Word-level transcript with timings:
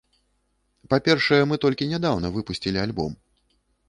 Па-першае, 0.93 1.37
мы 1.51 1.59
толькі 1.65 1.87
нядаўна 1.91 2.27
выпусцілі 2.39 2.81
альбом. 2.85 3.13